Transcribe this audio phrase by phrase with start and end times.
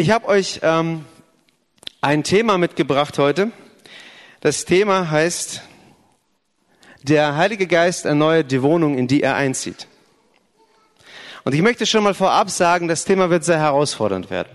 [0.00, 1.04] Ich habe euch ähm,
[2.00, 3.52] ein Thema mitgebracht heute.
[4.40, 5.60] Das Thema heißt,
[7.02, 9.88] der Heilige Geist erneuert die Wohnung, in die er einzieht.
[11.44, 14.48] Und ich möchte schon mal vorab sagen, das Thema wird sehr herausfordernd werden.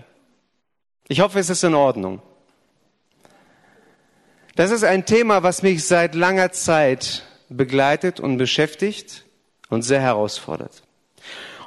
[1.06, 2.20] Ich hoffe, es ist in Ordnung.
[4.56, 9.24] Das ist ein Thema, was mich seit langer Zeit begleitet und beschäftigt
[9.68, 10.82] und sehr herausfordert.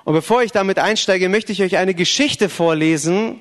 [0.04, 3.40] Und bevor ich damit einsteige, möchte ich euch eine Geschichte vorlesen,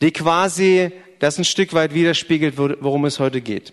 [0.00, 3.72] die quasi das ein Stück weit widerspiegelt, worum es heute geht.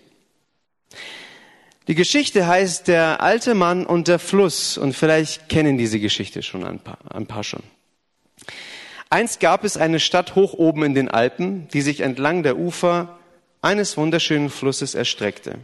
[1.88, 6.64] Die Geschichte heißt Der alte Mann und der Fluss und vielleicht kennen diese Geschichte schon
[6.64, 7.62] ein paar, ein paar schon.
[9.08, 13.18] Einst gab es eine Stadt hoch oben in den Alpen, die sich entlang der Ufer
[13.62, 15.60] eines wunderschönen Flusses erstreckte.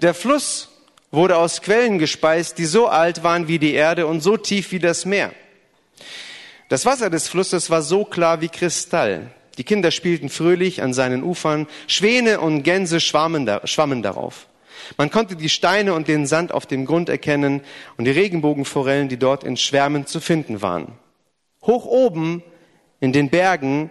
[0.00, 0.70] Der Fluss
[1.10, 4.78] wurde aus Quellen gespeist, die so alt waren wie die Erde und so tief wie
[4.78, 5.32] das Meer.
[6.70, 9.30] Das Wasser des Flusses war so klar wie Kristall.
[9.58, 14.48] Die Kinder spielten fröhlich an seinen Ufern, Schwäne und Gänse schwammen, da, schwammen darauf.
[14.96, 17.62] Man konnte die Steine und den Sand auf dem Grund erkennen
[17.96, 20.92] und die Regenbogenforellen, die dort in Schwärmen zu finden waren.
[21.62, 22.42] Hoch oben
[23.00, 23.90] in den Bergen,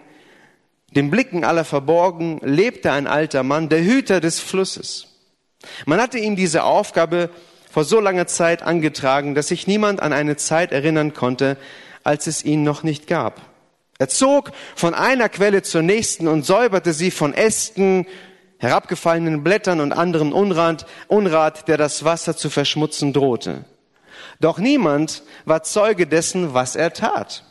[0.94, 5.08] den Blicken aller verborgen, lebte ein alter Mann, der Hüter des Flusses.
[5.86, 7.30] Man hatte ihm diese Aufgabe
[7.70, 11.56] vor so langer Zeit angetragen, dass sich niemand an eine Zeit erinnern konnte,
[12.04, 13.51] als es ihn noch nicht gab.
[13.98, 18.06] Er zog von einer Quelle zur nächsten und säuberte sie von Ästen,
[18.58, 23.64] herabgefallenen Blättern und anderem Unrat, Unrat, der das Wasser zu verschmutzen drohte.
[24.40, 27.44] Doch niemand war Zeuge dessen, was er tat.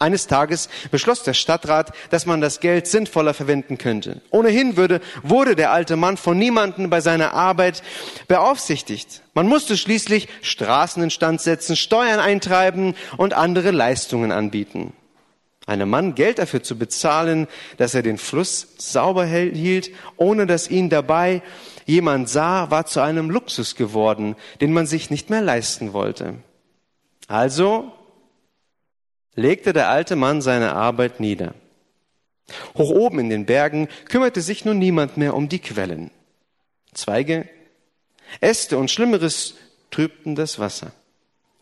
[0.00, 4.22] Eines Tages beschloss der Stadtrat, dass man das Geld sinnvoller verwenden könnte.
[4.30, 7.82] Ohnehin würde, wurde der alte Mann von niemandem bei seiner Arbeit
[8.26, 9.22] beaufsichtigt.
[9.34, 14.92] Man musste schließlich Straßen instand setzen, Steuern eintreiben und andere Leistungen anbieten.
[15.66, 17.46] Einem Mann Geld dafür zu bezahlen,
[17.78, 21.42] dass er den Fluss sauber hielt, ohne dass ihn dabei
[21.86, 26.34] jemand sah, war zu einem Luxus geworden, den man sich nicht mehr leisten wollte.
[27.28, 27.92] Also
[29.34, 31.54] legte der alte Mann seine Arbeit nieder.
[32.76, 36.10] Hoch oben in den Bergen kümmerte sich nun niemand mehr um die Quellen.
[36.92, 37.48] Zweige,
[38.40, 39.54] Äste und Schlimmeres
[39.90, 40.92] trübten das Wasser.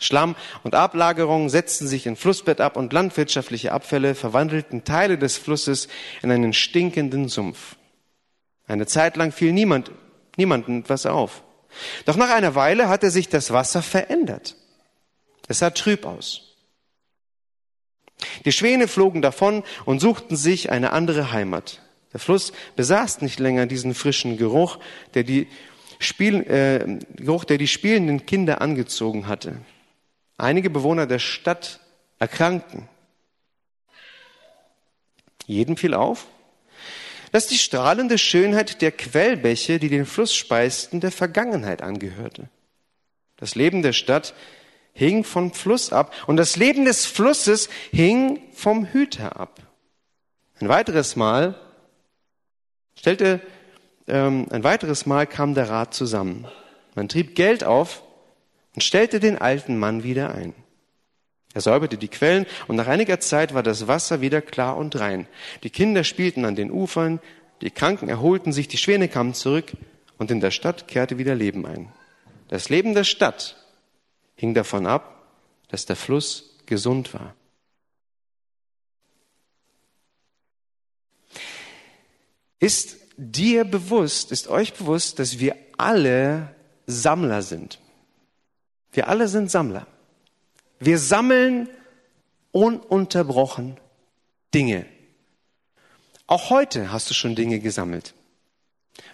[0.04, 5.88] Schlamm und Ablagerung setzten sich im Flussbett ab und landwirtschaftliche Abfälle verwandelten Teile des Flusses
[6.22, 7.76] in einen stinkenden Sumpf.
[8.66, 9.90] Eine Zeit lang fiel niemand,
[10.36, 11.42] niemandem etwas auf.
[12.04, 14.56] Doch nach einer Weile hatte sich das Wasser verändert.
[15.48, 16.52] Es sah trüb aus.
[18.44, 21.80] Die Schwäne flogen davon und suchten sich eine andere Heimat.
[22.12, 24.78] Der Fluss besaß nicht länger diesen frischen Geruch,
[25.14, 25.48] der die,
[25.98, 29.56] Spiel, äh, Geruch, der die spielenden Kinder angezogen hatte.
[30.42, 31.78] Einige Bewohner der Stadt
[32.18, 32.88] erkrankten.
[35.46, 36.26] Jedem fiel auf,
[37.30, 42.48] dass die strahlende Schönheit der Quellbäche, die den Fluss speisten, der Vergangenheit angehörte.
[43.36, 44.34] Das Leben der Stadt
[44.94, 49.60] hing vom Fluss ab und das Leben des Flusses hing vom Hüter ab.
[50.58, 51.54] Ein weiteres Mal
[52.98, 53.40] stellte,
[54.08, 56.48] ähm, ein weiteres Mal kam der Rat zusammen.
[56.96, 58.02] Man trieb Geld auf
[58.74, 60.54] und stellte den alten Mann wieder ein.
[61.54, 65.26] Er säuberte die Quellen und nach einiger Zeit war das Wasser wieder klar und rein.
[65.62, 67.20] Die Kinder spielten an den Ufern,
[67.60, 69.72] die Kranken erholten sich, die Schwäne kamen zurück
[70.18, 71.92] und in der Stadt kehrte wieder Leben ein.
[72.48, 73.56] Das Leben der Stadt
[74.34, 75.26] hing davon ab,
[75.68, 77.34] dass der Fluss gesund war.
[82.58, 86.54] Ist dir bewusst, ist euch bewusst, dass wir alle
[86.86, 87.78] Sammler sind?
[88.92, 89.86] Wir alle sind Sammler.
[90.78, 91.68] Wir sammeln
[92.52, 93.78] ununterbrochen
[94.54, 94.86] Dinge.
[96.26, 98.14] Auch heute hast du schon Dinge gesammelt.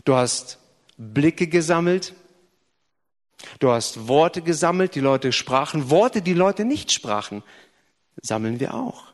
[0.04, 0.58] Du hast
[0.96, 2.14] Blicke gesammelt,
[3.58, 7.42] Du hast Worte gesammelt, die Leute sprachen, Worte, die Leute nicht sprachen,
[8.20, 9.04] sammeln wir auch.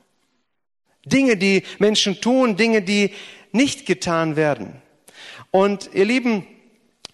[1.04, 3.12] Dinge, die Menschen tun, Dinge, die
[3.52, 4.80] nicht getan werden.
[5.50, 6.46] Und ihr Lieben,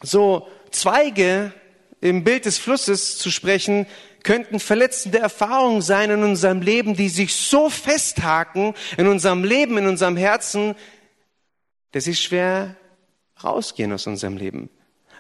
[0.03, 1.53] so Zweige
[2.01, 3.87] im Bild des Flusses zu sprechen,
[4.23, 9.87] könnten verletzende Erfahrungen sein in unserem Leben, die sich so festhaken in unserem Leben, in
[9.87, 10.75] unserem Herzen,
[11.93, 12.77] dass sie schwer
[13.43, 14.71] rausgehen aus unserem Leben.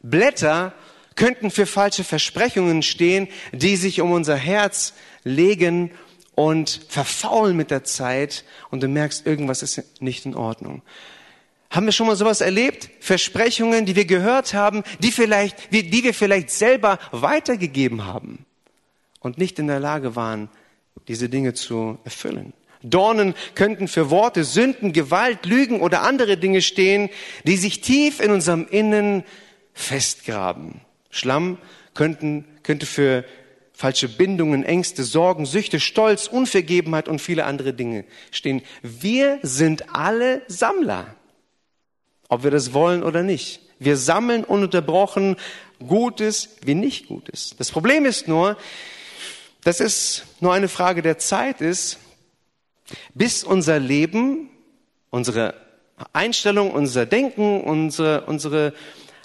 [0.03, 0.75] Blätter
[1.17, 4.95] könnten für falsche Versprechungen stehen, die sich um unser Herz
[5.25, 5.91] legen
[6.35, 10.83] und verfaulen mit der Zeit und du merkst, irgendwas ist nicht in Ordnung.
[11.71, 12.91] Haben wir schon mal sowas erlebt?
[12.99, 18.45] Versprechungen, die wir gehört haben, die vielleicht, die wir vielleicht selber weitergegeben haben
[19.21, 20.49] und nicht in der Lage waren,
[21.07, 22.53] diese Dinge zu erfüllen.
[22.83, 27.11] Dornen könnten für Worte, Sünden, Gewalt, Lügen oder andere Dinge stehen,
[27.45, 29.23] die sich tief in unserem Innen
[29.73, 30.81] festgraben.
[31.11, 31.59] Schlamm
[31.95, 33.25] könnten, könnte für
[33.73, 38.63] falsche Bindungen, Ängste, Sorgen, Süchte, Stolz, Unvergebenheit und viele andere Dinge stehen.
[38.83, 41.15] Wir sind alle Sammler,
[42.31, 43.61] ob wir das wollen oder nicht.
[43.79, 45.37] Wir sammeln ununterbrochen
[45.87, 47.55] Gutes wie nicht Gutes.
[47.59, 48.57] Das Problem ist nur,
[49.65, 51.99] dass es nur eine Frage der Zeit ist,
[53.15, 54.49] bis unser Leben,
[55.11, 55.55] unsere
[56.13, 58.75] Einstellung, unser Denken, unsere, unsere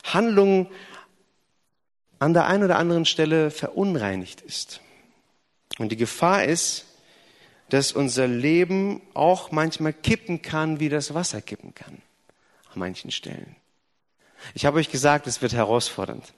[0.04, 0.68] Handlung
[2.19, 4.81] an der einen oder anderen Stelle verunreinigt ist.
[5.78, 6.86] Und die Gefahr ist,
[7.69, 12.02] dass unser Leben auch manchmal kippen kann, wie das Wasser kippen kann.
[12.75, 13.56] An manchen Stellen.
[14.54, 16.33] Ich habe euch gesagt, es wird herausfordernd.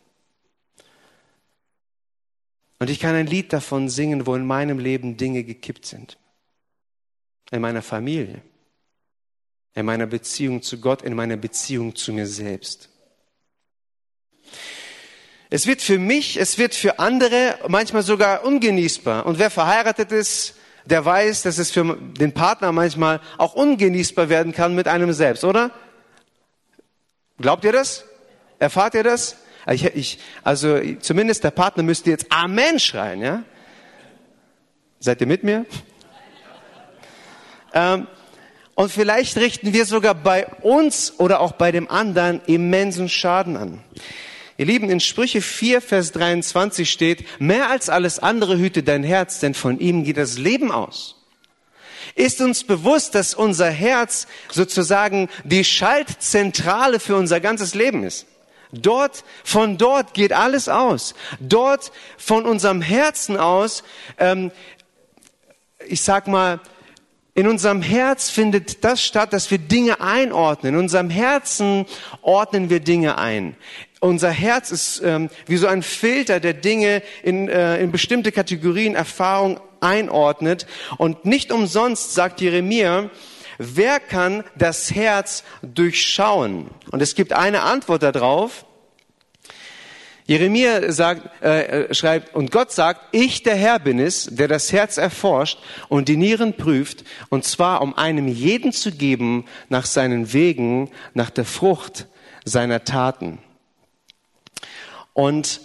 [2.79, 6.17] Und ich kann ein Lied davon singen, wo in meinem Leben Dinge gekippt sind.
[7.49, 8.41] In meiner Familie,
[9.73, 12.89] in meiner Beziehung zu Gott, in meiner Beziehung zu mir selbst.
[15.49, 19.25] Es wird für mich, es wird für andere manchmal sogar ungenießbar.
[19.25, 20.55] Und wer verheiratet ist,
[20.85, 25.43] der weiß, dass es für den Partner manchmal auch ungenießbar werden kann mit einem selbst,
[25.43, 25.71] oder?
[27.39, 28.05] Glaubt ihr das?
[28.59, 29.37] Erfahrt ihr das?
[29.69, 33.43] Ich, ich, also zumindest der Partner müsste jetzt Amen schreien, ja?
[34.99, 35.65] Seid ihr mit mir?
[37.73, 38.07] Ähm,
[38.75, 43.83] und vielleicht richten wir sogar bei uns oder auch bei dem anderen immensen Schaden an.
[44.57, 49.39] Ihr Lieben, in Sprüche 4, Vers 23 steht, mehr als alles andere hüte dein Herz,
[49.41, 51.17] denn von ihm geht das Leben aus.
[52.17, 58.25] Ist uns bewusst, dass unser Herz sozusagen die Schaltzentrale für unser ganzes Leben ist?
[58.71, 61.13] Dort, von dort geht alles aus.
[61.39, 63.83] Dort, von unserem Herzen aus,
[64.17, 64.49] ähm,
[65.85, 66.59] ich sag mal,
[67.35, 70.73] in unserem Herz findet das statt, dass wir Dinge einordnen.
[70.73, 71.85] In unserem Herzen
[72.23, 73.55] ordnen wir Dinge ein.
[73.99, 78.93] Unser Herz ist ähm, wie so ein Filter, der Dinge in, äh, in bestimmte Kategorien
[78.93, 80.67] Erfahrung einordnet.
[80.97, 83.09] Und nicht umsonst sagt Jeremia,
[83.57, 86.69] wer kann das Herz durchschauen?
[86.91, 88.65] Und es gibt eine Antwort darauf.
[90.27, 94.73] Jeremia sagt, äh, äh, schreibt, und Gott sagt, ich der Herr bin es, der das
[94.73, 95.57] Herz erforscht
[95.87, 101.29] und die Nieren prüft, und zwar um einem jeden zu geben nach seinen Wegen, nach
[101.29, 102.07] der Frucht
[102.43, 103.39] seiner Taten.
[105.17, 105.61] Und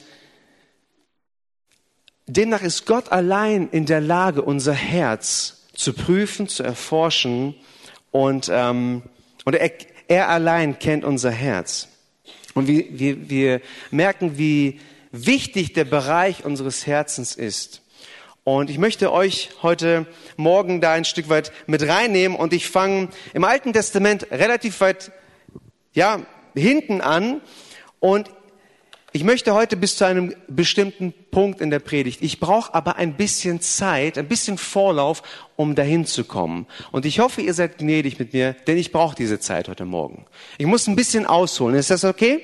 [2.27, 7.55] demnach ist Gott allein in der Lage, unser Herz zu prüfen, zu erforschen,
[8.11, 9.03] und, ähm,
[9.45, 9.71] und er,
[10.09, 11.89] er allein kennt unser Herz.
[12.55, 13.61] Und wir, wir, wir
[13.91, 17.83] merken, wie wichtig der Bereich unseres Herzens ist.
[18.45, 20.07] Und ich möchte euch heute
[20.39, 25.13] Morgen da ein Stück weit mit reinnehmen und ich fange im Alten Testament relativ weit,
[25.93, 26.21] ja,
[26.55, 27.43] hinten an
[28.01, 28.31] und
[29.12, 32.23] ich möchte heute bis zu einem bestimmten Punkt in der Predigt.
[32.23, 35.23] Ich brauche aber ein bisschen Zeit, ein bisschen Vorlauf,
[35.56, 36.67] um dahin zu kommen.
[36.93, 40.25] Und ich hoffe, ihr seid gnädig mit mir, denn ich brauche diese Zeit heute Morgen.
[40.56, 41.76] Ich muss ein bisschen ausholen.
[41.76, 42.43] Ist das okay?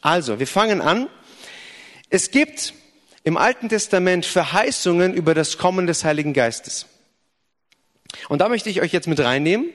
[0.00, 1.08] Also, wir fangen an.
[2.08, 2.72] Es gibt
[3.22, 6.86] im Alten Testament Verheißungen über das Kommen des Heiligen Geistes.
[8.28, 9.66] Und da möchte ich euch jetzt mit reinnehmen.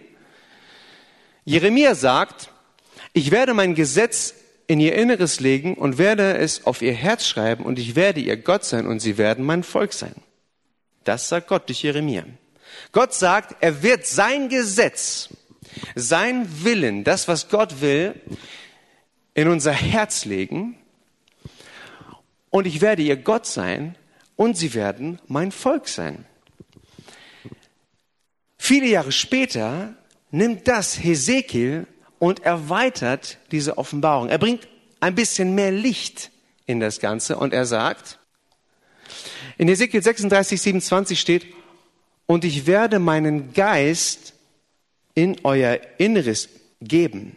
[1.46, 2.50] Jeremia sagt,
[3.14, 4.36] ich werde mein Gesetz
[4.70, 8.38] in ihr Inneres legen und werde es auf ihr Herz schreiben und ich werde ihr
[8.38, 10.14] Gott sein und sie werden mein Volk sein.
[11.04, 12.24] Das sagt Gott durch Jeremia.
[12.92, 15.30] Gott sagt, er wird sein Gesetz,
[15.96, 18.14] sein Willen, das, was Gott will,
[19.34, 20.78] in unser Herz legen
[22.52, 23.96] und ich werde ihr Gott sein
[24.36, 26.26] und sie werden mein Volk sein.
[28.60, 29.96] Viele Jahre später
[30.30, 31.88] nimmt das Hesekiel
[32.20, 34.30] und erweitert diese Offenbarung.
[34.30, 34.68] Er bringt
[35.00, 36.32] ein bisschen mehr Licht
[36.66, 38.20] in das Ganze und er sagt,
[39.58, 41.48] in Ezekiel 36, 27 steht,
[42.26, 44.34] und ich werde meinen Geist
[45.16, 46.48] in euer Inneres
[46.80, 47.36] geben.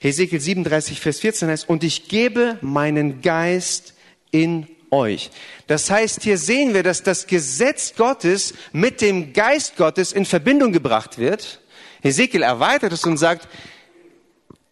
[0.00, 3.94] Hesekiel 37, Vers 14 heißt, und ich gebe meinen Geist
[4.30, 5.30] in euch.
[5.66, 10.72] Das heißt, hier sehen wir, dass das Gesetz Gottes mit dem Geist Gottes in Verbindung
[10.72, 11.60] gebracht wird.
[12.02, 13.48] Ezekiel erweitert es und sagt,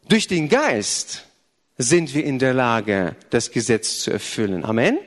[0.08, 1.24] durch den Geist
[1.76, 4.64] sind wir in der Lage, das Gesetz zu erfüllen.
[4.64, 4.98] Amen?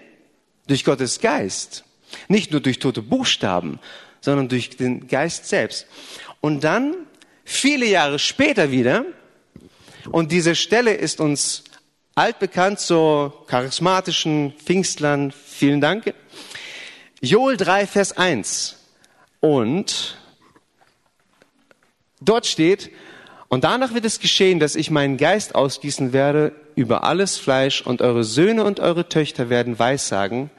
[0.68, 1.84] Durch Gottes Geist.
[2.28, 3.80] Nicht nur durch tote Buchstaben,
[4.22, 5.88] sondern durch den Geist selbst.
[6.40, 6.96] Und dann,
[7.44, 9.06] viele Jahre später wieder,
[10.12, 11.64] und diese Stelle ist uns
[12.16, 16.14] altbekannt, so charismatischen Pfingstlern, vielen Dank.
[17.22, 18.78] Joel 3, Vers 1.
[19.40, 20.18] Und
[22.22, 22.92] dort steht,
[23.52, 28.02] und danach wird es geschehen, dass ich meinen Geist ausgießen werde über alles Fleisch und
[28.02, 30.50] eure Söhne und eure Töchter werden Weissagen.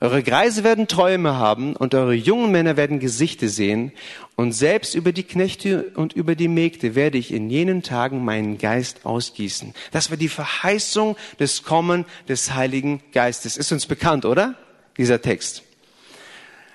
[0.00, 3.92] Eure Greise werden Träume haben und eure jungen Männer werden Gesichte sehen.
[4.36, 8.56] Und selbst über die Knechte und über die Mägde werde ich in jenen Tagen meinen
[8.56, 9.74] Geist ausgießen.
[9.92, 13.58] Das war die Verheißung des Kommen des Heiligen Geistes.
[13.58, 14.54] Ist uns bekannt, oder?
[14.96, 15.62] Dieser Text.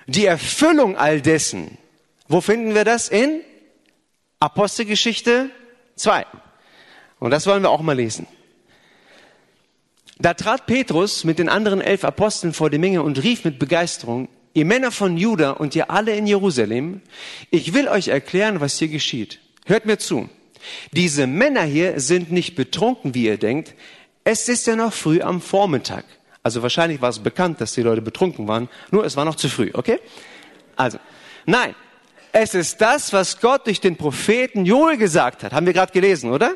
[0.06, 1.76] Die Erfüllung all dessen.
[2.28, 3.08] Wo finden wir das?
[3.08, 3.40] In
[4.40, 5.50] Apostelgeschichte
[5.96, 6.24] 2.
[7.18, 8.26] Und das wollen wir auch mal lesen.
[10.18, 14.28] Da trat Petrus mit den anderen elf Aposteln vor die Menge und rief mit Begeisterung,
[14.54, 17.02] ihr Männer von Juda und ihr alle in Jerusalem,
[17.50, 19.40] ich will euch erklären, was hier geschieht.
[19.66, 20.30] Hört mir zu.
[20.92, 23.74] Diese Männer hier sind nicht betrunken, wie ihr denkt.
[24.24, 26.04] Es ist ja noch früh am Vormittag.
[26.42, 29.50] Also wahrscheinlich war es bekannt, dass die Leute betrunken waren, nur es war noch zu
[29.50, 30.00] früh, okay?
[30.76, 30.98] Also,
[31.44, 31.74] nein,
[32.32, 35.52] es ist das, was Gott durch den Propheten Joel gesagt hat.
[35.52, 36.54] Haben wir gerade gelesen, oder?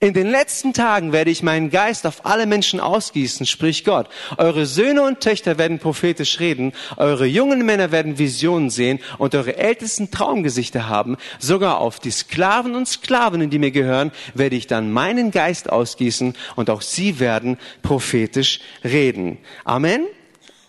[0.00, 4.08] In den letzten Tagen werde ich meinen Geist auf alle Menschen ausgießen, spricht Gott.
[4.36, 9.56] Eure Söhne und Töchter werden prophetisch reden, eure jungen Männer werden Visionen sehen und eure
[9.56, 11.16] ältesten Traumgesichter haben.
[11.38, 16.34] Sogar auf die Sklaven und Sklavinnen, die mir gehören, werde ich dann meinen Geist ausgießen
[16.54, 19.38] und auch sie werden prophetisch reden.
[19.64, 20.04] Amen.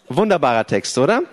[0.07, 1.23] Wunderbarer Text, oder?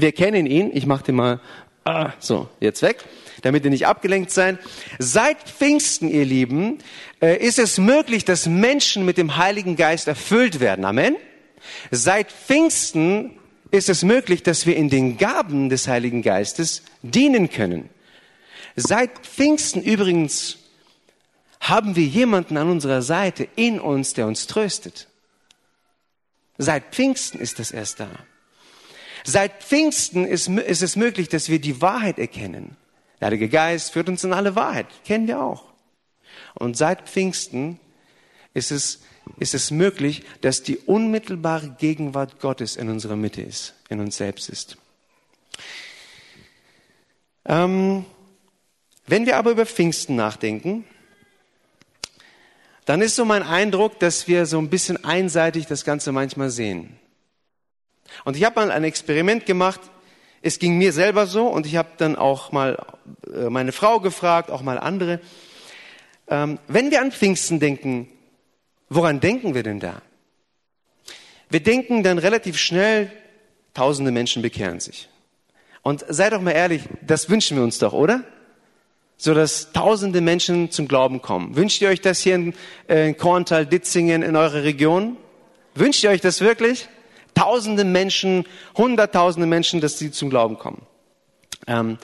[0.00, 0.70] Wir kennen ihn.
[0.72, 1.40] Ich mache den mal
[1.84, 3.04] ah, so jetzt weg,
[3.42, 4.58] damit ihr nicht abgelenkt seid.
[4.98, 6.78] Seit Pfingsten, ihr Lieben,
[7.20, 10.84] äh, ist es möglich, dass Menschen mit dem Heiligen Geist erfüllt werden.
[10.84, 11.16] Amen.
[11.90, 13.38] Seit Pfingsten
[13.70, 17.90] ist es möglich, dass wir in den Gaben des Heiligen Geistes dienen können.
[18.76, 20.58] Seit Pfingsten übrigens
[21.60, 25.08] haben wir jemanden an unserer Seite in uns, der uns tröstet.
[26.56, 28.08] Seit Pfingsten ist das erst da.
[29.30, 32.78] Seit Pfingsten ist, ist es möglich, dass wir die Wahrheit erkennen.
[33.20, 34.86] Der Heilige Geist führt uns in alle Wahrheit.
[35.04, 35.66] Kennen wir auch.
[36.54, 37.78] Und seit Pfingsten
[38.54, 39.02] ist es,
[39.38, 44.48] ist es möglich, dass die unmittelbare Gegenwart Gottes in unserer Mitte ist, in uns selbst
[44.48, 44.78] ist.
[47.44, 48.06] Ähm,
[49.06, 50.84] wenn wir aber über Pfingsten nachdenken,
[52.86, 56.98] dann ist so mein Eindruck, dass wir so ein bisschen einseitig das Ganze manchmal sehen.
[58.24, 59.80] Und ich habe mal ein Experiment gemacht.
[60.42, 62.78] Es ging mir selber so und ich habe dann auch mal
[63.32, 65.20] äh, meine Frau gefragt, auch mal andere.
[66.28, 68.08] Ähm, wenn wir an Pfingsten denken,
[68.88, 70.02] woran denken wir denn da?
[71.50, 73.10] Wir denken dann relativ schnell,
[73.74, 75.08] tausende Menschen bekehren sich.
[75.82, 78.22] Und seid doch mal ehrlich, das wünschen wir uns doch, oder?
[79.16, 81.56] So dass tausende Menschen zum Glauben kommen.
[81.56, 82.54] Wünscht ihr euch das hier in,
[82.88, 85.16] äh, in Korntal, Ditzingen, in eurer Region?
[85.74, 86.88] Wünscht ihr euch das wirklich?
[87.38, 88.44] Tausende Menschen,
[88.76, 90.82] Hunderttausende Menschen, dass sie zum Glauben kommen.
[91.68, 91.98] Ähm,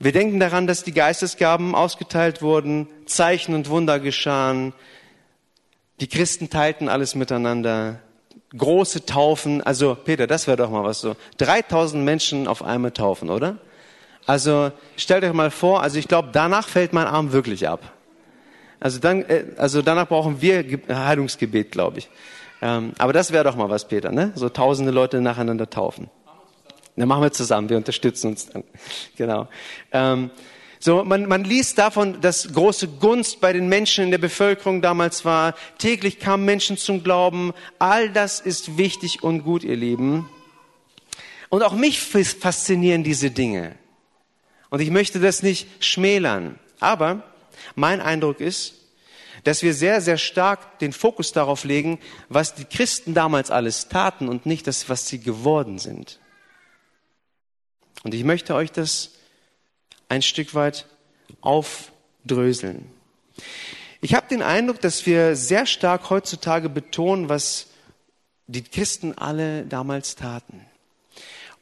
[0.00, 4.72] wir denken daran, dass die Geistesgaben ausgeteilt wurden, Zeichen und Wunder geschahen,
[6.00, 8.00] die Christen teilten alles miteinander,
[8.56, 13.30] große Taufen, also Peter, das wäre doch mal was so, 3000 Menschen auf einmal taufen,
[13.30, 13.58] oder?
[14.26, 17.92] Also stellt euch mal vor, also ich glaube, danach fällt mein Arm wirklich ab.
[18.80, 22.08] Also dann, äh, also danach brauchen wir Heilungsgebet, glaube ich.
[22.62, 24.32] Ähm, aber das wäre doch mal was, Peter, ne?
[24.34, 26.10] So tausende Leute nacheinander taufen.
[26.96, 28.64] Dann machen wir zusammen, wir unterstützen uns dann.
[29.16, 29.48] Genau.
[29.92, 30.30] Ähm,
[30.82, 35.26] so, man, man liest davon, dass große Gunst bei den Menschen in der Bevölkerung damals
[35.26, 35.54] war.
[35.76, 37.52] Täglich kamen Menschen zum Glauben.
[37.78, 40.28] All das ist wichtig und gut, ihr Lieben.
[41.50, 43.74] Und auch mich faszinieren diese Dinge.
[44.70, 46.58] Und ich möchte das nicht schmälern.
[46.78, 47.24] Aber
[47.74, 48.79] mein Eindruck ist,
[49.44, 54.28] dass wir sehr, sehr stark den Fokus darauf legen, was die Christen damals alles taten
[54.28, 56.18] und nicht das, was sie geworden sind.
[58.02, 59.12] Und ich möchte euch das
[60.08, 60.86] ein Stück weit
[61.40, 62.86] aufdröseln.
[64.00, 67.66] Ich habe den Eindruck, dass wir sehr stark heutzutage betonen, was
[68.46, 70.64] die Christen alle damals taten.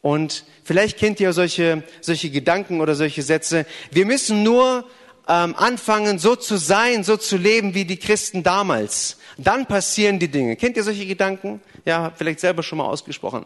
[0.00, 3.66] Und vielleicht kennt ihr solche, solche Gedanken oder solche Sätze.
[3.90, 4.88] Wir müssen nur
[5.28, 9.18] ähm, anfangen, so zu sein, so zu leben wie die Christen damals.
[9.37, 10.56] Dann passieren die Dinge.
[10.56, 11.61] Kennt ihr solche Gedanken?
[11.85, 13.44] Ja, vielleicht selber schon mal ausgesprochen.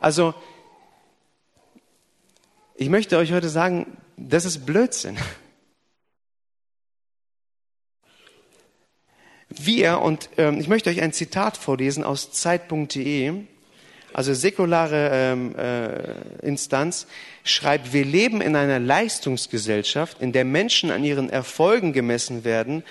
[0.00, 0.32] Also
[2.76, 5.18] ich möchte euch heute sagen, das ist Blödsinn.
[9.48, 13.44] Wir, und ähm, ich möchte euch ein Zitat vorlesen aus Zeit.de,
[14.18, 17.06] also säkulare ähm, äh, Instanz,
[17.44, 22.82] schreibt, wir leben in einer Leistungsgesellschaft, in der Menschen an ihren Erfolgen gemessen werden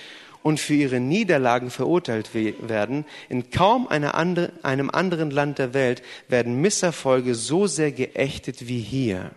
[0.42, 3.04] und für ihre Niederlagen verurteilt werden.
[3.28, 9.32] In kaum andere, einem anderen Land der Welt werden Misserfolge so sehr geächtet wie hier.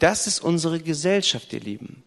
[0.00, 2.02] Das ist unsere Gesellschaft, ihr Lieben.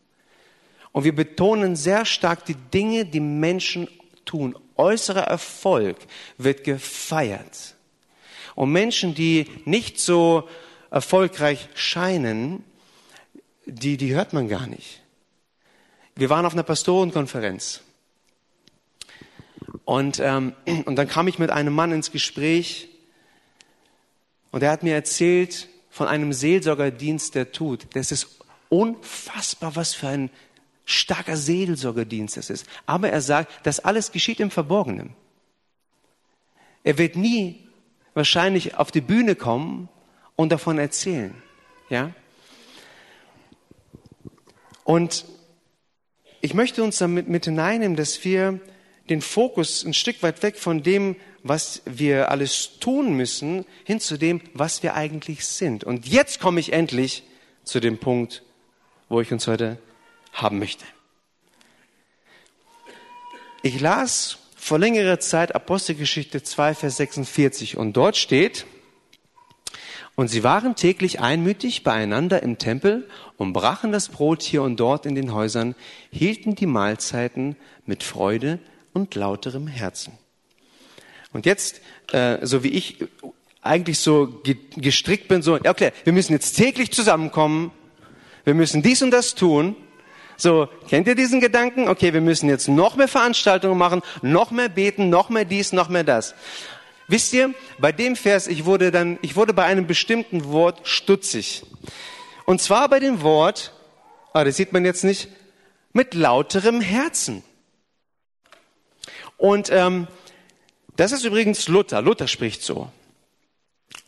[0.91, 3.88] Und wir betonen sehr stark die Dinge, die Menschen
[4.25, 4.53] tun.
[4.75, 5.96] Äußerer Erfolg
[6.38, 7.75] wird gefeiert.
[8.56, 10.48] Und Menschen, die nicht so
[10.90, 12.64] erfolgreich scheinen,
[13.66, 15.02] die, die hört man gar nicht.
[16.16, 17.82] Wir waren auf einer Pastorenkonferenz.
[19.84, 20.54] Und, ähm,
[20.86, 22.90] und dann kam ich mit einem Mann ins Gespräch
[24.52, 27.88] und er hat mir erzählt von einem Seelsorgerdienst, der tut.
[27.94, 30.30] Das ist unfassbar, was für ein
[30.86, 32.66] starker Seelsorgerdienst das ist.
[32.86, 35.14] Aber er sagt, das alles geschieht im Verborgenen.
[36.84, 37.65] Er wird nie
[38.16, 39.90] wahrscheinlich auf die Bühne kommen
[40.36, 41.36] und davon erzählen.
[41.90, 42.12] Ja?
[44.84, 45.26] Und
[46.42, 48.60] ich möchte uns damit mit hineinnehmen, dass wir
[49.10, 54.18] den Fokus ein Stück weit weg von dem, was wir alles tun müssen, hin zu
[54.18, 55.84] dem, was wir eigentlich sind.
[55.84, 57.24] Und jetzt komme ich endlich
[57.64, 58.44] zu dem Punkt,
[59.10, 59.78] wo ich uns heute
[60.34, 60.86] haben möchte.
[63.62, 68.66] Ich las vor längerer Zeit Apostelgeschichte 2, Vers 46 und dort steht,
[70.16, 73.08] und sie waren täglich einmütig beieinander im Tempel
[73.38, 75.76] und brachen das Brot hier und dort in den Häusern,
[76.10, 78.58] hielten die Mahlzeiten mit Freude
[78.92, 80.14] und lauterem Herzen.
[81.32, 81.82] Und jetzt,
[82.12, 83.06] äh, so wie ich
[83.62, 84.42] eigentlich so
[84.78, 87.70] gestrickt bin, so, okay, wir müssen jetzt täglich zusammenkommen,
[88.46, 89.76] wir müssen dies und das tun.
[90.38, 91.88] So, kennt ihr diesen Gedanken?
[91.88, 95.89] Okay, wir müssen jetzt noch mehr Veranstaltungen machen, noch mehr beten, noch mehr dies, noch
[95.89, 96.36] mehr das.
[97.08, 101.63] Wisst ihr, bei dem Vers, ich wurde dann, ich wurde bei einem bestimmten Wort stutzig.
[102.46, 103.74] Und zwar bei dem Wort,
[104.34, 105.30] ah, das sieht man jetzt nicht,
[105.94, 107.44] mit lauterem Herzen.
[109.38, 110.08] Und ähm,
[110.96, 112.01] das ist übrigens Luther.
[112.01, 112.89] Luther spricht so.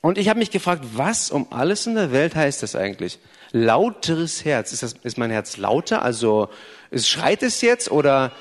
[0.02, 3.20] Und ich habe mich gefragt, was um alles in der Welt heißt das eigentlich?
[3.52, 4.74] Lauteres Herz.
[4.74, 6.02] Ist, das, ist mein Herz lauter?
[6.02, 6.50] Also
[6.92, 8.32] es schreit es jetzt oder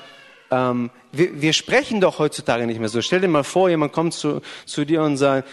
[0.51, 3.01] ähm, wir, wir sprechen doch heutzutage nicht mehr so.
[3.01, 5.47] Stell dir mal vor, jemand kommt zu, zu dir und sagt,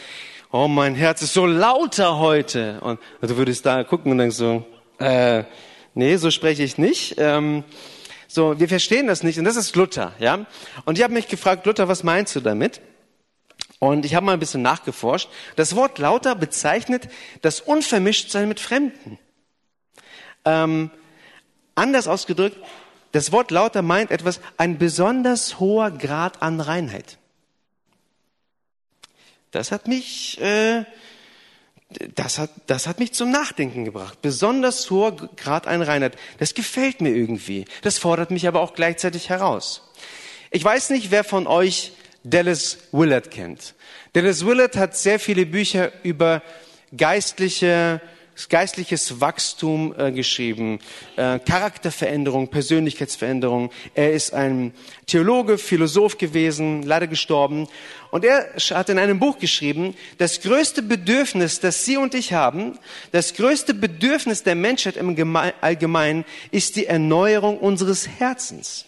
[0.51, 2.81] oh, mein Herz ist so lauter heute.
[2.81, 4.65] Und du würdest da gucken und denkst so,
[4.99, 5.45] äh,
[5.95, 7.17] nee, so spreche ich nicht.
[7.19, 7.65] Ähm,
[8.29, 10.47] so, wir verstehen das nicht und das ist Luther, ja.
[10.85, 12.81] Und ich habe mich gefragt, Luther, was meinst du damit?
[13.79, 15.29] Und ich habe mal ein bisschen nachgeforscht.
[15.57, 17.09] Das Wort lauter bezeichnet
[17.43, 19.19] das Unvermischtsein mit Fremden.
[20.45, 20.91] Ähm,
[21.75, 22.59] anders ausgedrückt,
[23.13, 27.19] das Wort lauter meint etwas, ein besonders hoher Grad an Reinheit.
[29.53, 30.85] Das hat mich, äh,
[32.15, 34.21] das hat, das hat mich zum Nachdenken gebracht.
[34.21, 36.17] Besonders hoher Grad an Reinheit.
[36.39, 37.67] Das gefällt mir irgendwie.
[37.83, 39.89] Das fordert mich aber auch gleichzeitig heraus.
[40.51, 41.93] Ich weiß nicht, wer von euch
[42.25, 43.75] Dallas Willard kennt.
[44.13, 46.43] Dallas Willard hat sehr viele Bücher über
[46.97, 48.01] geistliche
[48.49, 50.79] geistliches Wachstum äh, geschrieben,
[51.17, 53.71] äh, Charakterveränderung, Persönlichkeitsveränderung.
[53.95, 54.73] Er ist ein
[55.07, 57.69] Theologe, Philosoph gewesen, leider gestorben.
[58.11, 62.79] Und er hat in einem Buch geschrieben, das größte Bedürfnis, das Sie und ich haben,
[63.13, 68.87] das größte Bedürfnis der Menschheit im Allgemeinen ist die Erneuerung unseres Herzens.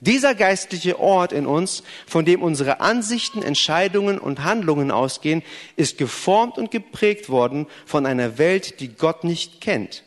[0.00, 5.42] Dieser geistliche Ort in uns, von dem unsere Ansichten, Entscheidungen und Handlungen ausgehen,
[5.76, 10.04] ist geformt und geprägt worden von einer Welt, die Gott nicht kennt.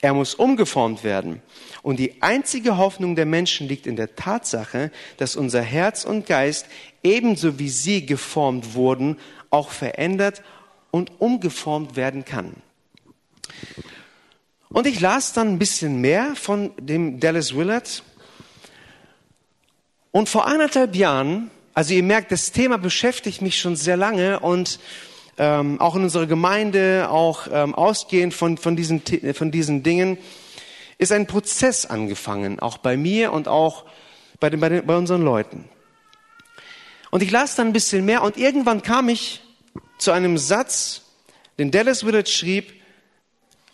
[0.00, 1.42] Er muss umgeformt werden.
[1.82, 6.66] Und die einzige Hoffnung der Menschen liegt in der Tatsache, dass unser Herz und Geist
[7.02, 9.18] ebenso wie sie geformt wurden,
[9.50, 10.42] auch verändert
[10.90, 12.54] und umgeformt werden kann.
[14.68, 18.02] Und ich las dann ein bisschen mehr von dem Dallas Willard
[20.18, 24.80] und vor anderthalb Jahren, also ihr merkt, das Thema beschäftigt mich schon sehr lange und
[25.36, 29.00] ähm, auch in unserer Gemeinde, auch ähm, ausgehend von, von, diesen,
[29.32, 30.18] von diesen Dingen,
[30.98, 33.84] ist ein Prozess angefangen, auch bei mir und auch
[34.40, 35.68] bei, den, bei, den, bei unseren Leuten.
[37.12, 39.40] Und ich las dann ein bisschen mehr und irgendwann kam ich
[39.98, 41.02] zu einem Satz,
[41.60, 42.72] den Dallas Willard schrieb,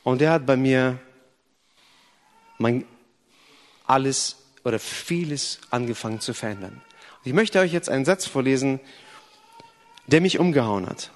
[0.03, 0.99] und der hat bei mir
[2.59, 2.85] mein
[3.87, 6.83] alles oder vieles angefangen zu verändern.
[7.19, 8.81] Und ich möchte euch jetzt einen Satz vorlesen,
[10.07, 11.11] der mich umgehauen hat.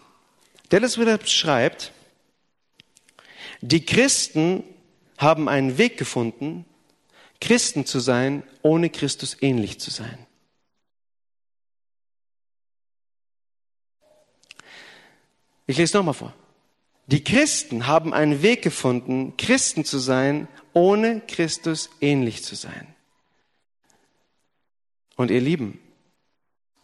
[0.68, 1.92] Dallas Willard schreibt,
[3.61, 4.62] die Christen
[5.16, 6.64] haben einen Weg gefunden,
[7.40, 10.26] Christen zu sein, ohne Christus ähnlich zu sein.
[15.66, 16.34] Ich lese nochmal vor.
[17.06, 22.94] Die Christen haben einen Weg gefunden, Christen zu sein, ohne Christus ähnlich zu sein.
[25.18, 25.81] Und ihr Lieben,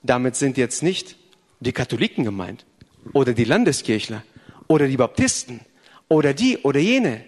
[0.03, 1.15] damit sind jetzt nicht
[1.61, 2.67] die Katholiken gemeint
[3.13, 4.25] oder die Landeskirchler
[4.67, 5.61] oder die Baptisten
[6.09, 7.25] oder die oder jene,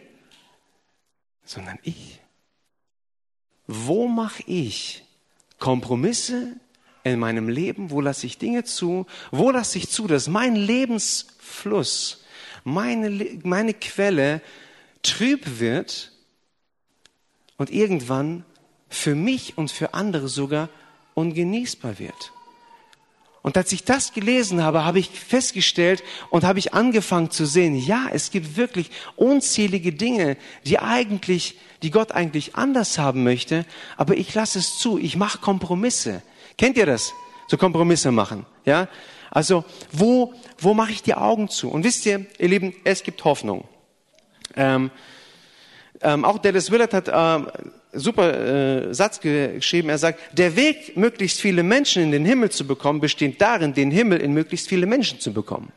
[1.45, 2.21] sondern ich.
[3.69, 5.05] Wo mache ich
[5.61, 6.57] Kompromisse
[7.05, 7.93] in meinem Leben?
[7.93, 9.07] Wo lasse ich Dinge zu?
[9.31, 12.25] Wo lasse ich zu, dass mein Lebensfluss,
[12.65, 14.43] meine, meine Quelle
[15.05, 16.11] trüb wird
[17.59, 18.45] und irgendwann
[18.89, 20.69] für mich und für andere sogar
[21.17, 22.33] ungenießbar wird?
[23.47, 27.77] Und als ich das gelesen habe, habe ich festgestellt und habe ich angefangen zu sehen,
[27.77, 33.65] ja, es gibt wirklich unzählige Dinge, die eigentlich, die Gott eigentlich anders haben möchte,
[33.97, 36.23] aber ich lasse es zu, ich mache Kompromisse.
[36.59, 37.13] Kennt ihr das?
[37.47, 38.89] So Kompromisse machen, ja?
[39.31, 41.69] Also, wo, wo mache ich die Augen zu?
[41.71, 43.69] Und wisst ihr, ihr Lieben, es gibt Hoffnung.
[44.57, 44.91] Ähm,
[46.01, 47.49] ähm, auch Dallas Willard hat ähm,
[47.99, 49.89] super äh, Satz geschrieben.
[49.89, 53.91] Er sagt, der Weg, möglichst viele Menschen in den Himmel zu bekommen, besteht darin, den
[53.91, 55.73] Himmel in möglichst viele Menschen zu bekommen.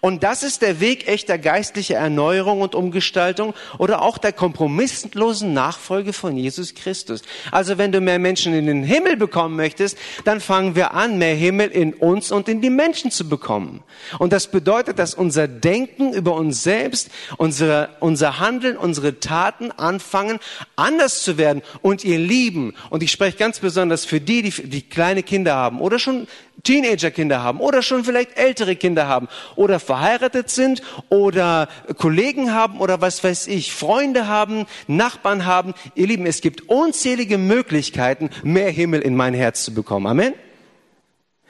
[0.00, 6.12] Und das ist der Weg echter geistlicher Erneuerung und Umgestaltung oder auch der kompromisslosen Nachfolge
[6.12, 7.22] von Jesus Christus.
[7.50, 11.34] Also wenn du mehr Menschen in den Himmel bekommen möchtest, dann fangen wir an, mehr
[11.34, 13.82] Himmel in uns und in die Menschen zu bekommen.
[14.18, 20.38] Und das bedeutet, dass unser Denken über uns selbst, unsere, unser Handeln, unsere Taten anfangen,
[20.76, 21.62] anders zu werden.
[21.82, 25.80] Und ihr Lieben, und ich spreche ganz besonders für die, die, die kleine Kinder haben
[25.80, 26.26] oder schon
[26.62, 33.00] Teenagerkinder haben oder schon vielleicht ältere Kinder haben oder verheiratet sind oder Kollegen haben oder
[33.00, 35.74] was weiß ich, Freunde haben, Nachbarn haben.
[35.94, 40.06] Ihr Lieben, es gibt unzählige Möglichkeiten, mehr Himmel in mein Herz zu bekommen.
[40.06, 40.34] Amen.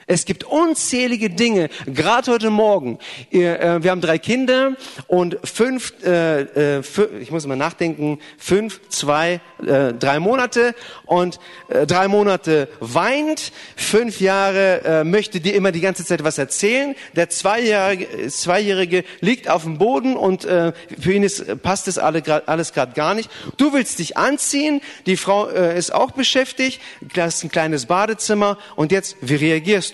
[0.07, 2.99] Es gibt unzählige Dinge, gerade heute Morgen.
[3.31, 6.43] Äh, wir haben drei Kinder und fünf, äh,
[6.79, 6.83] äh,
[7.21, 10.75] ich muss mal nachdenken, fünf, zwei, drei Monate
[11.07, 11.39] und
[11.69, 16.95] drei Monate weint, fünf Jahre möchte dir immer die ganze Zeit was erzählen.
[17.17, 22.93] Der Zweijährige, Zweijährige liegt auf dem Boden und für ihn ist, passt das alles gerade
[22.93, 23.31] gar nicht.
[23.57, 26.81] Du willst dich anziehen, die Frau ist auch beschäftigt,
[27.15, 29.94] das ist ein kleines Badezimmer und jetzt, wie reagierst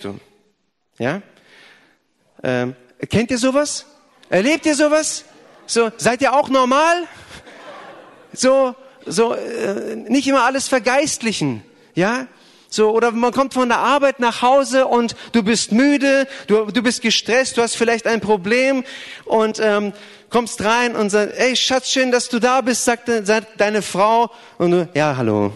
[1.01, 1.23] Ja?
[2.43, 2.75] Ähm,
[3.09, 3.87] kennt ihr sowas?
[4.29, 5.25] Erlebt ihr sowas?
[5.65, 7.07] So, seid ihr auch normal?
[8.33, 11.63] So, so, äh, nicht immer alles vergeistlichen.
[11.95, 12.27] Ja?
[12.69, 16.83] So, oder man kommt von der Arbeit nach Hause und du bist müde, du, du
[16.83, 18.83] bist gestresst, du hast vielleicht ein Problem
[19.25, 19.93] und ähm,
[20.29, 24.29] kommst rein und sagst, ey Schatz, schön, dass du da bist, sagt, sagt deine Frau
[24.59, 25.51] und du, ja, hallo,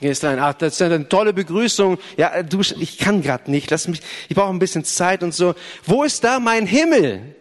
[0.00, 1.98] Gehst rein, ach, das ist eine tolle Begrüßung.
[2.16, 3.70] Ja, du, ich kann gerade nicht.
[3.70, 5.54] Lass mich, ich brauche ein bisschen Zeit und so.
[5.84, 7.34] Wo ist da mein Himmel?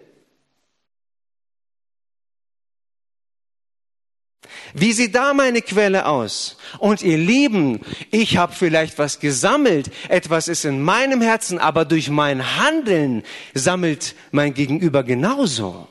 [4.73, 6.57] Wie sieht da meine Quelle aus?
[6.79, 12.09] Und ihr Lieben, ich habe vielleicht was gesammelt, etwas ist in meinem Herzen, aber durch
[12.09, 15.87] mein Handeln sammelt mein Gegenüber genauso.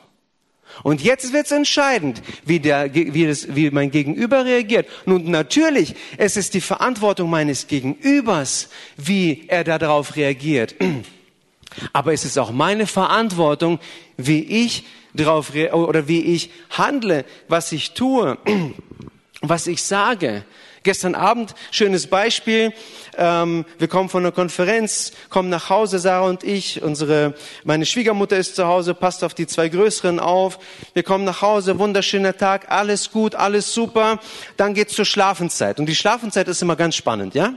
[0.83, 4.89] Und jetzt wird es entscheidend, wie, der, wie, das, wie mein Gegenüber reagiert.
[5.05, 10.75] Nun natürlich, es ist die Verantwortung meines Gegenübers, wie er darauf reagiert.
[11.93, 13.79] Aber es ist auch meine Verantwortung,
[14.17, 14.85] wie ich
[15.15, 18.39] darauf oder wie ich handle, was ich tue,
[19.41, 20.45] was ich sage.
[20.87, 22.72] Gestern Abend, schönes Beispiel.
[23.18, 26.81] Ähm, wir kommen von einer Konferenz, kommen nach Hause, Sarah und ich.
[26.81, 30.61] Unsere, meine Schwiegermutter ist zu Hause, passt auf die zwei Größeren auf.
[30.94, 34.20] Wir kommen nach Hause, wunderschöner Tag, alles gut, alles super.
[34.57, 35.81] Dann geht's zur Schlafenszeit.
[35.81, 37.55] Und die Schlafenszeit ist immer ganz spannend, ja?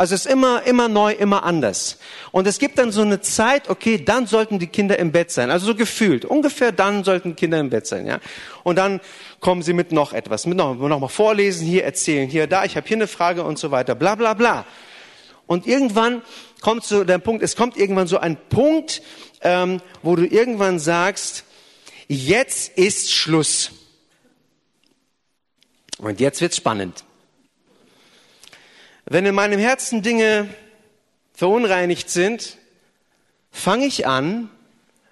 [0.00, 1.98] Also es ist immer, immer neu, immer anders.
[2.32, 5.50] Und es gibt dann so eine Zeit, okay, dann sollten die Kinder im Bett sein.
[5.50, 6.24] Also so gefühlt.
[6.24, 8.18] Ungefähr dann sollten Kinder im Bett sein, ja.
[8.62, 9.02] Und dann
[9.40, 12.78] kommen sie mit noch etwas, mit noch, noch mal vorlesen, hier erzählen, hier, da, ich
[12.78, 14.64] habe hier eine Frage und so weiter, bla, bla, bla.
[15.46, 16.22] Und irgendwann
[16.62, 19.02] kommt so der Punkt, es kommt irgendwann so ein Punkt,
[19.42, 21.44] ähm, wo du irgendwann sagst,
[22.08, 23.70] jetzt ist Schluss.
[25.98, 27.04] Und jetzt wird's spannend.
[29.12, 30.46] Wenn in meinem Herzen Dinge
[31.34, 32.58] verunreinigt sind,
[33.50, 34.48] fange ich an,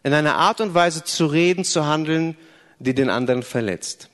[0.04, 2.36] in einer Art und Weise zu reden, zu handeln,
[2.78, 4.08] die den anderen verletzt.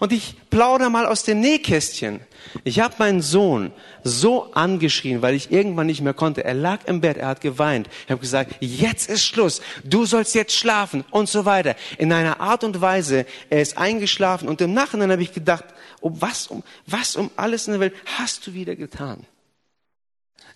[0.00, 2.20] Und ich plaudere mal aus dem Nähkästchen.
[2.64, 6.44] Ich habe meinen Sohn so angeschrien, weil ich irgendwann nicht mehr konnte.
[6.44, 7.88] Er lag im Bett, er hat geweint.
[8.04, 11.76] Ich habe gesagt, jetzt ist Schluss, du sollst jetzt schlafen und so weiter.
[11.98, 15.64] In einer Art und Weise, er ist eingeschlafen und im Nachhinein habe ich gedacht,
[16.00, 19.26] um was um was um alles in der Welt hast du wieder getan?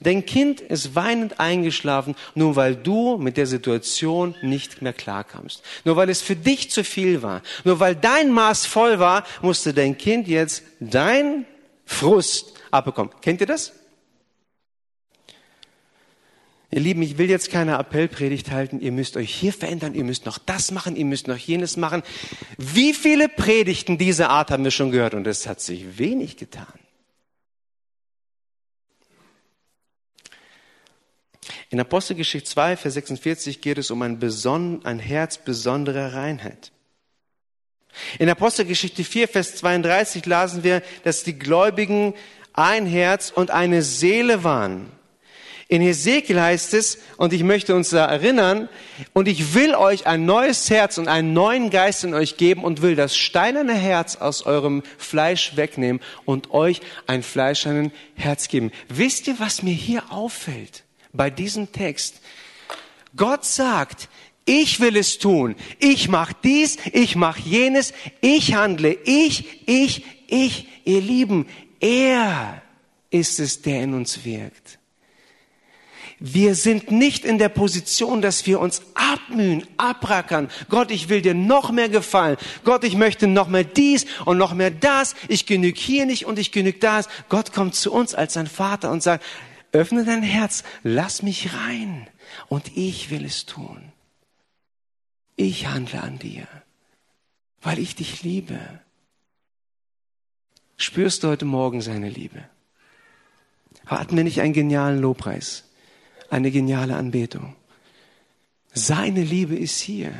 [0.02, 5.62] Dein Kind ist weinend eingeschlafen, nur weil du mit der Situation nicht mehr klarkamst.
[5.84, 7.42] Nur weil es für dich zu viel war.
[7.64, 11.46] Nur weil dein Maß voll war, musste dein Kind jetzt dein
[11.84, 13.20] Frust abbekommt.
[13.22, 13.72] Kennt ihr das?
[16.74, 18.80] Ihr Lieben, ich will jetzt keine Appellpredigt halten.
[18.80, 19.94] Ihr müsst euch hier verändern.
[19.94, 20.96] Ihr müsst noch das machen.
[20.96, 22.02] Ihr müsst noch jenes machen.
[22.56, 25.12] Wie viele Predigten dieser Art haben wir schon gehört?
[25.12, 26.81] Und es hat sich wenig getan.
[31.72, 36.70] In Apostelgeschichte 2, Vers 46 geht es um ein, Beson ein Herz besonderer Reinheit.
[38.18, 42.12] In Apostelgeschichte 4, Vers 32 lasen wir, dass die Gläubigen
[42.52, 44.92] ein Herz und eine Seele waren.
[45.66, 48.68] In Hesekiel heißt es, und ich möchte uns da erinnern,
[49.14, 52.82] und ich will euch ein neues Herz und einen neuen Geist in euch geben und
[52.82, 58.72] will das steinerne Herz aus eurem Fleisch wegnehmen und euch ein fleischernen Herz geben.
[58.90, 62.20] Wisst ihr, was mir hier auffällt bei diesem Text?
[63.16, 64.08] Gott sagt,
[64.44, 65.54] ich will es tun.
[65.78, 71.46] Ich mache dies, ich mache jenes, ich handle, ich, ich, ich, ihr Lieben,
[71.80, 72.62] er
[73.10, 74.78] ist es, der in uns wirkt.
[76.24, 80.48] Wir sind nicht in der Position, dass wir uns abmühen, abrackern.
[80.68, 82.36] Gott, ich will dir noch mehr gefallen.
[82.62, 85.16] Gott, ich möchte noch mehr dies und noch mehr das.
[85.26, 87.08] Ich genüge hier nicht und ich genüge das.
[87.28, 89.24] Gott kommt zu uns als sein Vater und sagt,
[89.72, 92.06] öffne dein Herz, lass mich rein
[92.48, 93.92] und ich will es tun.
[95.36, 96.46] Ich handle an dir,
[97.60, 98.58] weil ich dich liebe.
[100.76, 102.44] Spürst du heute Morgen seine Liebe?
[103.86, 105.64] Hatten wir nicht einen genialen Lobpreis?
[106.32, 107.54] eine geniale Anbetung.
[108.72, 110.12] Seine Liebe ist hier.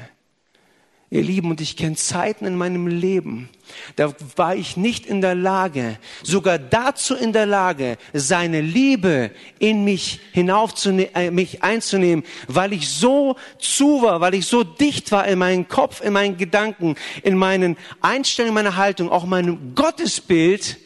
[1.13, 3.51] Ihr Lieben, und ich kenne Zeiten in meinem Leben,
[3.97, 9.85] da war ich nicht in der Lage, sogar dazu in der Lage, seine Liebe in
[9.85, 15.29] mich hinaufzunehmen, äh, mich einzunehmen, weil ich so zu war, weil ich so dicht war
[15.29, 20.79] in meinem Kopf, in meinen Gedanken, in meinen Einstellungen, meiner Haltung, auch meinem Gottesbild,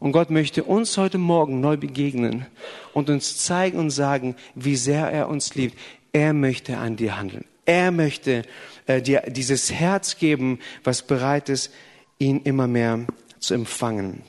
[0.00, 2.44] und Gott möchte uns heute Morgen neu begegnen
[2.92, 5.78] und uns zeigen und sagen, wie sehr er uns liebt.
[6.12, 7.46] Er möchte an dir handeln.
[7.64, 8.42] Er möchte
[8.86, 11.72] äh, dir dieses Herz geben, was bereit ist,
[12.18, 13.06] ihn immer mehr
[13.38, 14.22] zu empfangen.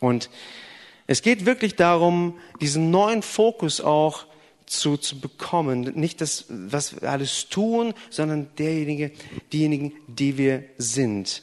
[0.00, 0.30] Und
[1.06, 4.26] es geht wirklich darum, diesen neuen Fokus auch
[4.66, 5.92] zu, zu bekommen.
[5.94, 9.12] Nicht das, was wir alles tun, sondern derjenige,
[9.52, 11.42] diejenigen, die wir sind.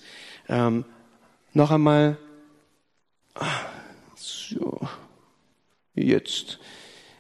[0.50, 0.86] Ähm,
[1.54, 2.18] noch einmal
[4.16, 4.82] so,
[5.96, 6.60] jetzt.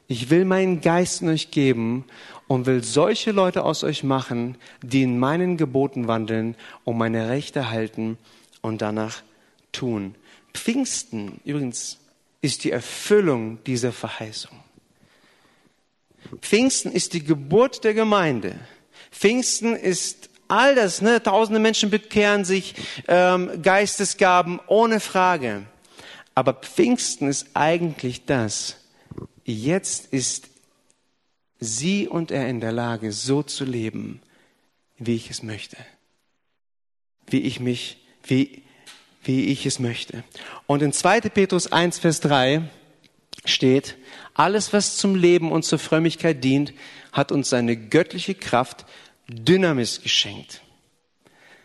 [0.07, 2.05] Ich will meinen Geist in euch geben
[2.47, 7.69] und will solche Leute aus euch machen, die in meinen Geboten wandeln und meine Rechte
[7.69, 8.17] halten
[8.61, 9.23] und danach
[9.71, 10.15] tun.
[10.53, 11.99] Pfingsten übrigens
[12.41, 14.57] ist die Erfüllung dieser Verheißung.
[16.41, 18.55] Pfingsten ist die Geburt der Gemeinde.
[19.11, 21.21] Pfingsten ist all das, ne?
[21.21, 22.75] Tausende Menschen bekehren sich,
[23.07, 25.63] ähm, Geistesgaben ohne Frage.
[26.35, 28.77] Aber Pfingsten ist eigentlich das.
[29.45, 30.49] Jetzt ist
[31.63, 34.21] sie und er in der Lage, so zu leben,
[34.97, 35.77] wie ich es möchte.
[37.27, 38.63] Wie ich mich, wie,
[39.23, 40.23] wie ich es möchte.
[40.67, 41.21] Und in 2.
[41.21, 42.63] Petrus 1, Vers 3
[43.45, 43.95] steht,
[44.33, 46.73] alles, was zum Leben und zur Frömmigkeit dient,
[47.11, 48.85] hat uns seine göttliche Kraft
[49.27, 50.61] Dynamis geschenkt.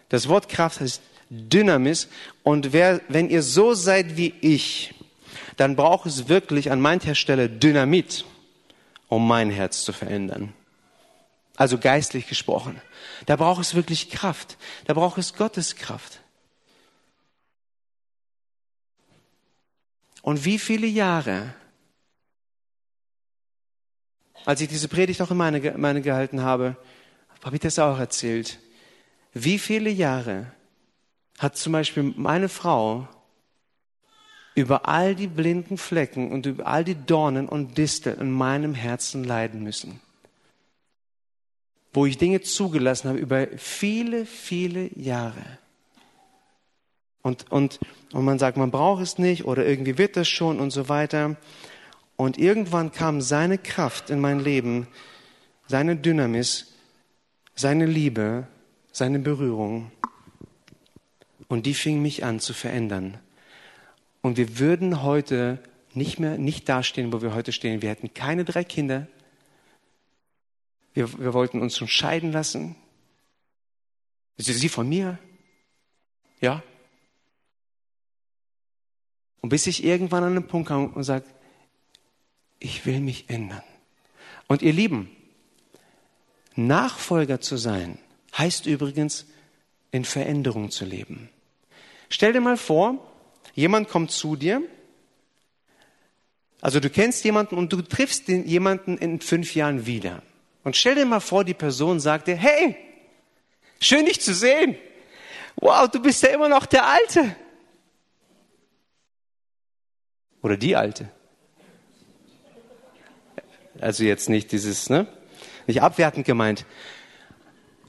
[0.08, 2.08] Das Wort Kraft heißt Dynamis.
[2.42, 4.94] Und wer, wenn ihr so seid wie ich,
[5.56, 8.24] dann braucht es wirklich an mancher Stelle Dynamit,
[9.08, 10.52] um mein Herz zu verändern.
[11.56, 12.80] Also geistlich gesprochen.
[13.26, 14.56] Da braucht es wirklich Kraft.
[14.86, 16.20] Da braucht es Gottes Kraft.
[20.22, 21.54] Und wie viele Jahre,
[24.44, 26.76] als ich diese Predigt auch in meine, meine gehalten habe,
[27.42, 28.58] habe ich das auch erzählt.
[29.32, 30.52] Wie viele Jahre
[31.38, 33.08] hat zum Beispiel meine Frau
[34.58, 39.22] über all die blinden Flecken und über all die Dornen und Disteln in meinem Herzen
[39.22, 40.00] leiden müssen.
[41.92, 45.44] Wo ich Dinge zugelassen habe über viele, viele Jahre.
[47.22, 47.78] Und, und,
[48.12, 51.36] und man sagt, man braucht es nicht oder irgendwie wird das schon und so weiter.
[52.16, 54.88] Und irgendwann kam seine Kraft in mein Leben,
[55.68, 56.72] seine Dynamis,
[57.54, 58.48] seine Liebe,
[58.90, 59.92] seine Berührung.
[61.46, 63.18] Und die fing mich an zu verändern.
[64.22, 65.62] Und wir würden heute
[65.94, 67.82] nicht mehr, nicht dastehen, wo wir heute stehen.
[67.82, 69.06] Wir hätten keine drei Kinder.
[70.94, 72.76] Wir, wir wollten uns schon scheiden lassen.
[74.36, 75.18] Ist sie von mir?
[76.40, 76.62] Ja?
[79.40, 81.24] Und bis ich irgendwann an den Punkt kam und sage,
[82.58, 83.62] ich will mich ändern.
[84.46, 85.10] Und ihr Lieben,
[86.54, 87.98] Nachfolger zu sein,
[88.36, 89.26] heißt übrigens,
[89.90, 91.28] in Veränderung zu leben.
[92.08, 93.07] Stell dir mal vor,
[93.58, 94.62] jemand kommt zu dir
[96.60, 100.22] Also du kennst jemanden und du triffst den, jemanden in fünf Jahren wieder.
[100.62, 102.76] Und stell dir mal vor, die Person sagt dir, hey,
[103.80, 104.76] schön dich zu sehen.
[105.56, 107.36] Wow, du bist ja immer noch der Alte.
[110.42, 111.10] Oder die Alte.
[113.80, 115.06] Also jetzt nicht dieses, ne?
[115.66, 116.64] Nicht abwertend gemeint.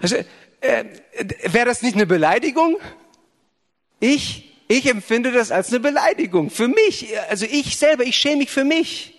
[0.01, 0.15] Also,
[0.62, 0.86] äh,
[1.43, 2.77] Wäre das nicht eine Beleidigung?
[3.99, 6.51] Ich, ich empfinde das als eine Beleidigung.
[6.51, 9.15] Für mich, also ich selber, ich schäme mich für mich.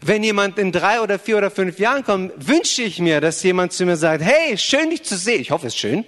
[0.00, 3.72] Wenn jemand in drei oder vier oder fünf Jahren kommt, wünsche ich mir, dass jemand
[3.72, 5.40] zu mir sagt, hey, schön dich zu sehen.
[5.40, 6.04] Ich hoffe, es ist schön.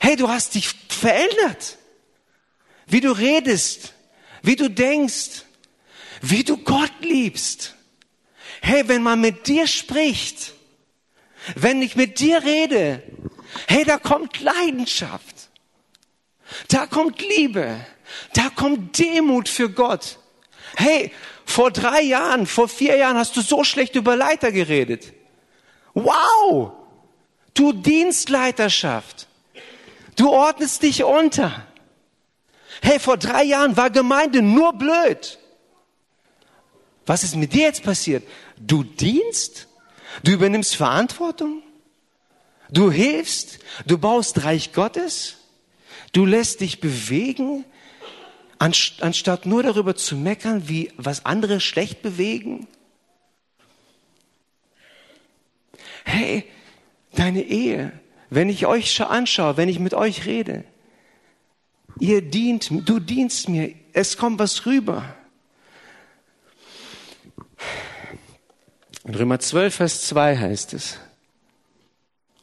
[0.00, 1.76] Hey, du hast dich verändert.
[2.86, 3.92] Wie du redest,
[4.42, 5.42] wie du denkst,
[6.22, 7.74] wie du Gott liebst.
[8.62, 10.54] Hey, wenn man mit dir spricht,
[11.54, 13.02] wenn ich mit dir rede,
[13.68, 15.33] hey, da kommt Leidenschaft.
[16.68, 17.84] Da kommt Liebe.
[18.34, 20.18] Da kommt Demut für Gott.
[20.76, 21.12] Hey,
[21.44, 25.12] vor drei Jahren, vor vier Jahren hast du so schlecht über Leiter geredet.
[25.94, 26.72] Wow!
[27.54, 29.28] Du Dienstleiterschaft.
[30.16, 31.66] Du ordnest dich unter.
[32.82, 35.38] Hey, vor drei Jahren war Gemeinde nur blöd.
[37.06, 38.26] Was ist mit dir jetzt passiert?
[38.58, 39.68] Du dienst?
[40.22, 41.62] Du übernimmst Verantwortung?
[42.70, 43.58] Du hilfst?
[43.86, 45.36] Du baust Reich Gottes?
[46.14, 47.64] Du lässt dich bewegen,
[48.58, 52.68] anstatt nur darüber zu meckern, wie was andere schlecht bewegen?
[56.04, 56.44] Hey,
[57.14, 57.92] deine Ehe,
[58.30, 60.62] wenn ich euch anschaue, wenn ich mit euch rede,
[61.98, 65.16] ihr dient, du dienst mir, es kommt was rüber.
[69.02, 70.96] In Römer 12, Vers 2 heißt es,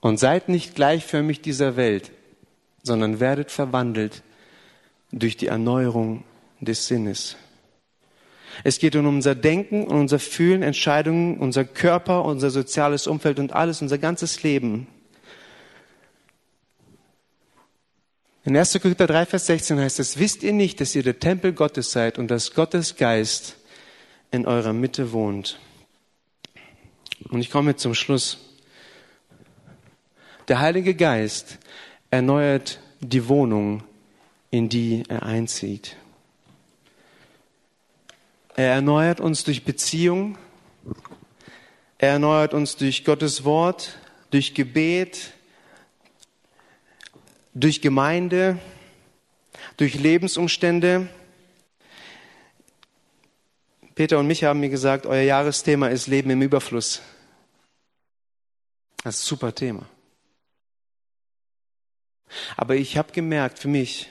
[0.01, 2.11] und seid nicht gleichförmig dieser Welt,
[2.83, 4.23] sondern werdet verwandelt
[5.11, 6.23] durch die Erneuerung
[6.59, 7.37] des Sinnes.
[8.63, 13.53] Es geht um unser Denken und unser Fühlen, Entscheidungen, unser Körper, unser soziales Umfeld und
[13.53, 14.87] alles, unser ganzes Leben.
[18.43, 18.79] In 1.
[18.81, 22.17] Korinther 3, Vers 16 heißt es, wisst ihr nicht, dass ihr der Tempel Gottes seid
[22.17, 23.55] und dass Gottes Geist
[24.31, 25.59] in eurer Mitte wohnt?
[27.29, 28.39] Und ich komme zum Schluss.
[30.47, 31.59] Der Heilige Geist
[32.11, 33.83] erneuert die Wohnung,
[34.51, 35.95] in die er einzieht.
[38.55, 40.37] Er erneuert uns durch Beziehung.
[41.97, 43.97] Er erneuert uns durch Gottes Wort,
[44.29, 45.31] durch Gebet,
[47.53, 48.59] durch Gemeinde,
[49.77, 51.07] durch Lebensumstände.
[53.95, 57.01] Peter und mich haben mir gesagt, euer Jahresthema ist Leben im Überfluss.
[59.03, 59.85] Das ist ein super Thema.
[62.57, 64.09] Aber ich habe gemerkt für mich,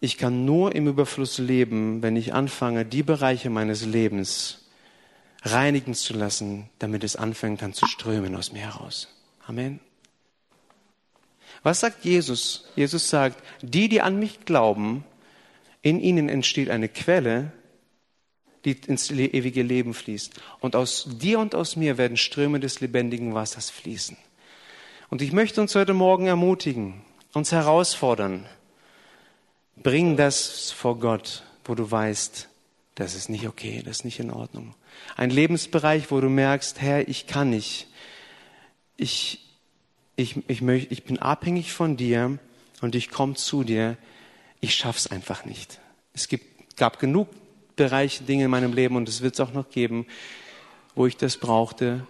[0.00, 4.66] ich kann nur im Überfluss leben, wenn ich anfange, die Bereiche meines Lebens
[5.42, 9.08] reinigen zu lassen, damit es anfängt dann zu strömen aus mir heraus.
[9.46, 9.80] Amen.
[11.62, 12.68] Was sagt Jesus?
[12.76, 15.04] Jesus sagt, die, die an mich glauben,
[15.82, 17.52] in ihnen entsteht eine Quelle,
[18.64, 20.40] die ins ewige Leben fließt.
[20.60, 24.16] Und aus dir und aus mir werden Ströme des lebendigen Wassers fließen.
[25.08, 28.46] Und ich möchte uns heute Morgen ermutigen, uns herausfordern,
[29.76, 32.48] bring das vor Gott, wo du weißt,
[32.94, 34.74] das ist nicht okay, das ist nicht in Ordnung.
[35.16, 37.86] Ein Lebensbereich, wo du merkst, Herr, ich kann nicht.
[38.96, 39.46] Ich,
[40.16, 42.38] ich, ich, möchte, ich bin abhängig von dir
[42.80, 43.96] und ich komme zu dir.
[44.60, 45.80] Ich schaff's einfach nicht.
[46.12, 47.28] Es gibt, gab genug
[47.76, 50.06] Bereiche, Dinge in meinem Leben und es wird es auch noch geben,
[50.94, 52.06] wo ich das brauchte,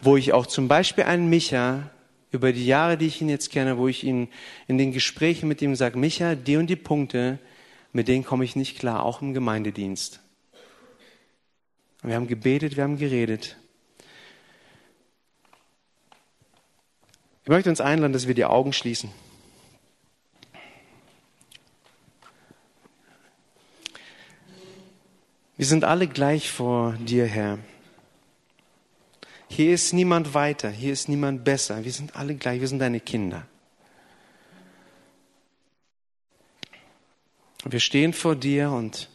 [0.00, 1.90] wo ich auch zum Beispiel einen Micha
[2.32, 4.28] über die Jahre, die ich ihn jetzt kenne, wo ich ihn
[4.68, 7.38] in den Gesprächen mit ihm sage, Micha, die und die Punkte,
[7.92, 10.20] mit denen komme ich nicht klar, auch im Gemeindedienst.
[12.02, 13.56] Wir haben gebetet, wir haben geredet.
[17.42, 19.10] Ich möchte uns einladen, dass wir die Augen schließen.
[25.56, 27.58] Wir sind alle gleich vor dir, Herr.
[29.52, 31.84] Hier ist niemand weiter, hier ist niemand besser.
[31.84, 33.46] Wir sind alle gleich, wir sind deine Kinder.
[37.64, 39.10] Wir stehen vor dir und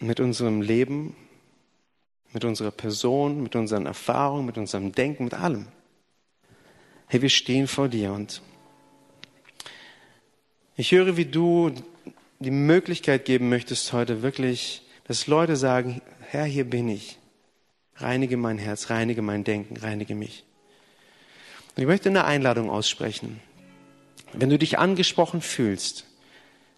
[0.00, 1.14] mit unserem Leben,
[2.32, 5.68] mit unserer Person, mit unseren Erfahrungen, mit unserem Denken, mit allem.
[7.06, 8.42] Hey, wir stehen vor dir und
[10.76, 11.70] ich höre, wie du
[12.40, 17.16] die Möglichkeit geben möchtest heute wirklich, dass Leute sagen, Herr, hier bin ich.
[17.96, 20.44] Reinige mein Herz, reinige mein Denken, reinige mich.
[21.76, 23.40] Und ich möchte eine Einladung aussprechen.
[24.32, 26.06] Wenn du dich angesprochen fühlst,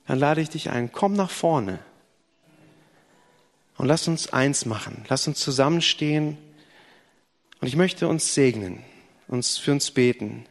[0.06, 1.78] dann lade ich dich ein, komm nach vorne.
[3.76, 5.04] Und lass uns eins machen.
[5.08, 6.38] Lass uns zusammenstehen.
[7.60, 8.82] Und ich möchte uns segnen,
[9.28, 10.46] uns für uns beten.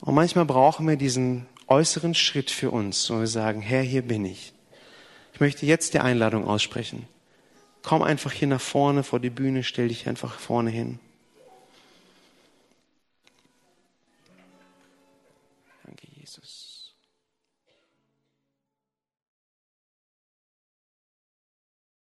[0.00, 4.24] Und manchmal brauchen wir diesen äußeren Schritt für uns, wo wir sagen, Herr, hier bin
[4.24, 4.52] ich.
[5.34, 7.06] Ich möchte jetzt die Einladung aussprechen.
[7.82, 10.98] Komm einfach hier nach vorne vor die Bühne, stell dich einfach vorne hin.